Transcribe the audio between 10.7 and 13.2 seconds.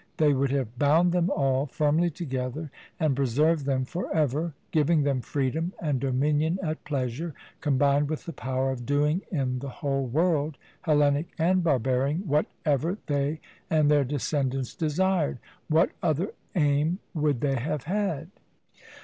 Hellenic and barbarian, whatever